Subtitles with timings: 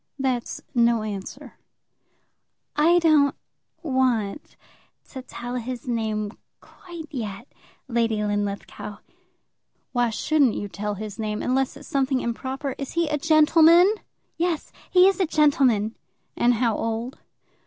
[0.17, 1.59] "That's no answer."
[2.75, 3.35] "I don't
[3.83, 4.55] want
[5.09, 7.47] to tell his name quite yet,
[7.87, 8.97] Lady Linlithgow."
[9.91, 12.73] "Why shouldn't you tell his name, unless it's something improper?
[12.79, 13.93] Is he a gentleman?"
[14.37, 15.95] "Yes; he is a gentleman."
[16.35, 17.19] "And how old?"